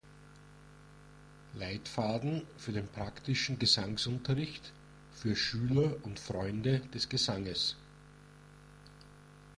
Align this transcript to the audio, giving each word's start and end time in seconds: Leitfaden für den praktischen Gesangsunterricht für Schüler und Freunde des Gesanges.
Leitfaden 1.53 2.47
für 2.57 2.71
den 2.71 2.87
praktischen 2.87 3.59
Gesangsunterricht 3.59 4.73
für 5.11 5.35
Schüler 5.35 5.95
und 6.01 6.19
Freunde 6.19 6.79
des 6.91 7.07
Gesanges. 7.07 7.75